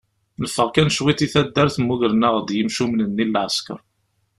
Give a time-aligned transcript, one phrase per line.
[0.41, 3.79] Neffeɣ kan cwiṭ i taddart mmugren-aɣ yimcumen-nni n lɛesker.